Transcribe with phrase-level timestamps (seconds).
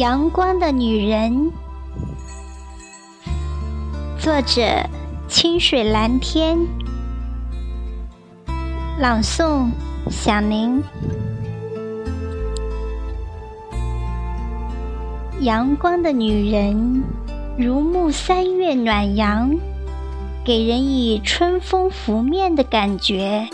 [0.00, 1.52] 阳光的女人，
[4.18, 4.62] 作者：
[5.28, 6.56] 清水蓝天，
[8.98, 9.68] 朗诵：
[10.10, 10.82] 响铃。
[15.40, 17.04] 阳光的女人，
[17.58, 19.54] 如沐三月暖阳，
[20.42, 23.46] 给人以春风拂面的感觉，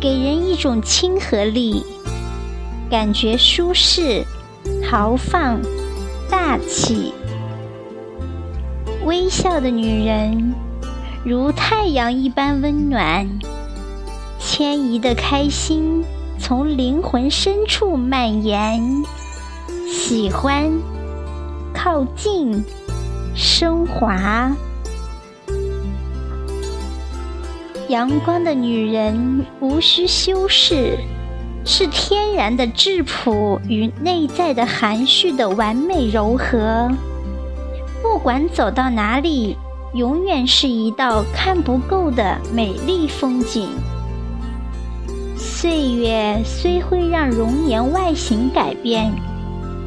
[0.00, 1.84] 给人一种亲和力，
[2.90, 4.26] 感觉舒适。
[4.90, 5.60] 豪放、
[6.28, 7.14] 大气、
[9.04, 10.52] 微笑的女人，
[11.24, 13.38] 如太阳一般温暖。
[14.40, 16.04] 迁移的开心
[16.40, 18.82] 从灵魂深处蔓延，
[19.86, 20.68] 喜欢、
[21.72, 22.64] 靠近、
[23.32, 24.50] 升华。
[27.88, 30.98] 阳光的女人无需修饰。
[31.64, 36.90] 是天然的质朴与内在的含蓄的完美柔和。
[38.02, 39.56] 不管走到哪里，
[39.94, 43.68] 永远是一道看不够的美丽风景。
[45.36, 49.12] 岁月虽会让容颜外形改变，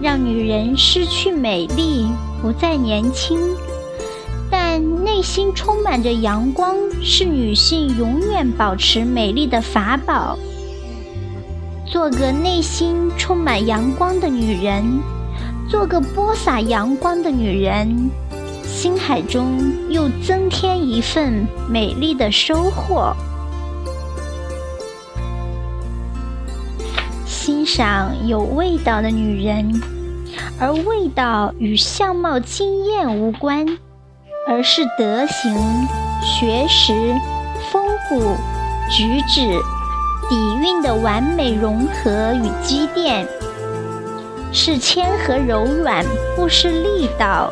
[0.02, 2.06] 让女人失去美丽，
[2.42, 3.40] 不再年轻，
[4.52, 10.38] 但内心充满着阳光，是女性永远保持美丽的法宝。
[11.86, 14.84] 做个内心充满阳光的女人，
[15.70, 18.10] 做个播撒阳光的女人，
[18.64, 19.60] 心海中
[19.90, 23.16] 又增添一份美丽的收获。
[27.26, 29.82] 欣赏有味道的女人，
[30.60, 33.66] 而味道与相貌惊艳无关，
[34.48, 35.54] 而是德行、
[36.24, 36.94] 学识、
[37.72, 38.36] 风骨、
[38.90, 39.60] 举止。
[40.30, 43.28] 底蕴的完美融合与积淀，
[44.52, 47.52] 是谦和柔软，不失力道；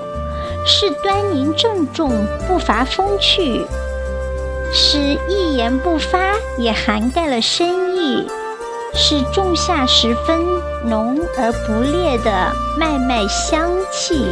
[0.66, 2.12] 是端凝郑重，
[2.48, 3.66] 不乏风趣；
[4.72, 8.26] 是一言不发，也涵盖了深意；
[8.94, 10.40] 是仲夏时分，
[10.86, 14.28] 浓而不烈的脉脉香气。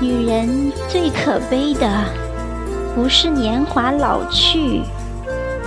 [0.00, 1.88] 女人最可悲的，
[2.94, 4.82] 不是年华老去。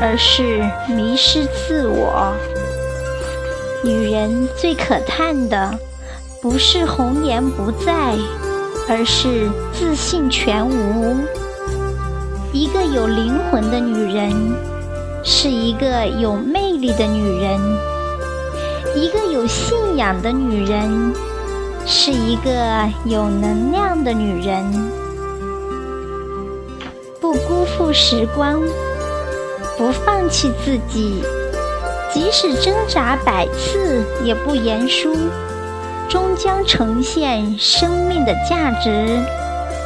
[0.02, 2.34] 而是迷失自我。
[3.84, 5.80] 女人最可叹的，
[6.42, 8.16] 不是红颜不在，
[8.90, 11.18] 而是自信全无。
[12.52, 14.34] 一个有灵魂的女人，
[15.24, 17.60] 是一个有魅力的女人；
[18.96, 21.14] 一个有信仰的女人，
[21.86, 22.52] 是一个
[23.06, 24.66] 有能量的女人。
[27.20, 28.60] 不辜负时光。
[29.81, 31.24] 不放弃自己，
[32.14, 35.12] 即使挣扎百次也不言输，
[36.08, 39.20] 终将呈现生命的价值，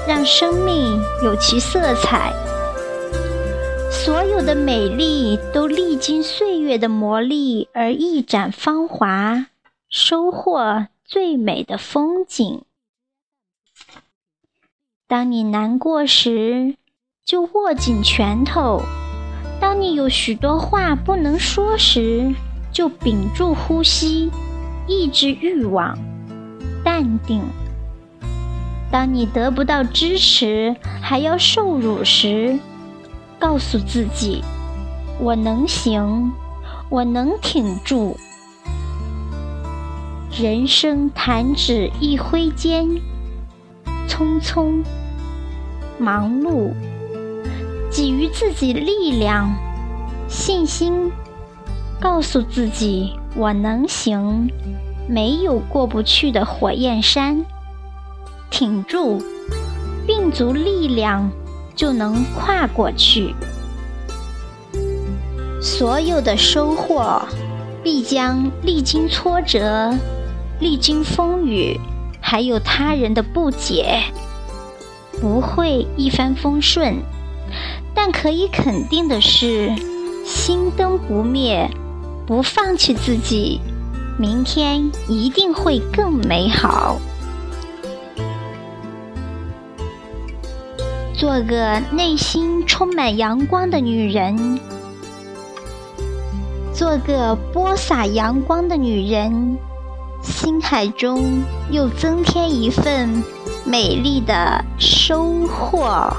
[0.06, 2.34] 让生命有其色彩。
[3.90, 9.48] 所有的美丽都历经岁月的磨砺而一展芳华，
[9.88, 12.64] 收获最美的风景。
[15.08, 16.76] 当你难过时，
[17.26, 18.82] 就握紧拳头。
[19.76, 22.34] 当你有许多话不能说时，
[22.72, 24.32] 就屏住呼吸，
[24.88, 25.98] 抑制欲望，
[26.82, 27.42] 淡定。
[28.90, 32.58] 当你得不到支持，还要受辱时，
[33.38, 34.42] 告诉自己：
[35.20, 36.32] 我能行，
[36.88, 38.16] 我能挺住。
[40.32, 42.88] 人生弹指一挥间，
[44.08, 44.82] 匆匆，
[45.98, 46.72] 忙碌。
[47.96, 49.56] 给予自己力量、
[50.28, 51.10] 信心，
[51.98, 54.50] 告诉自己我能行，
[55.08, 57.46] 没有过不去的火焰山。
[58.50, 59.24] 挺住，
[60.06, 61.32] 并足力量，
[61.74, 63.34] 就能跨过去。
[65.62, 67.22] 所有的收获，
[67.82, 69.94] 必将历经挫折、
[70.60, 71.80] 历经风雨，
[72.20, 74.04] 还有他人的不解，
[75.22, 76.98] 不会一帆风顺。
[77.96, 79.74] 但可以肯定的是，
[80.26, 81.68] 心灯不灭，
[82.28, 83.62] 不放弃自己，
[84.20, 86.98] 明天一定会更美好。
[91.14, 94.60] 做个内心充满阳光的女人，
[96.74, 99.58] 做个播撒阳光的女人，
[100.22, 103.24] 心海中又增添一份
[103.64, 106.14] 美丽的收获。